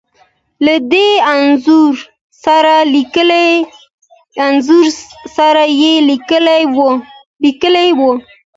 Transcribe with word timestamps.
له 0.65 0.75
دې 0.91 1.09
انځور 4.41 4.91
سره 5.35 5.63
يې 5.81 5.93
ليکلې 6.07 7.89
وو. 7.99 8.11